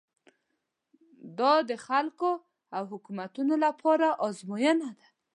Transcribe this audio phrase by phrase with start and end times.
[1.39, 2.31] دا د خلکو
[2.75, 5.07] او حکومتونو لپاره ازموینه ده.